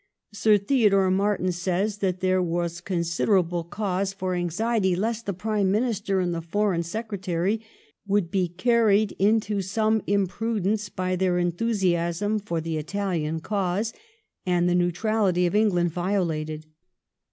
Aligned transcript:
Sir 0.33 0.57
Theodore 0.57 1.11
Martin 1.11 1.51
says 1.51 1.99
that 1.99 2.21
there 2.21 2.41
was 2.41 2.81
considerable 2.81 3.63
cause 3.63 4.13
for 4.13 4.33
anxiety 4.33 4.95
lest 4.95 5.27
the 5.27 5.31
Prime 5.33 5.69
Minister 5.69 6.19
and 6.19 6.33
the 6.33 6.41
Foreign 6.41 6.81
Secre 6.81 7.21
tary 7.21 7.61
would 8.07 8.31
be 8.31 8.47
carried 8.47 9.11
into 9.19 9.61
some 9.61 10.01
imprudence 10.07 10.89
by 10.89 11.15
their 11.15 11.37
enthusiasm 11.37 12.39
for 12.39 12.59
the 12.59 12.77
Italian 12.79 13.41
cause," 13.41 13.93
and 14.43 14.67
the 14.67 14.73
neutrality 14.73 15.45
of 15.45 15.53
England 15.53 15.91
violated. 15.91 16.65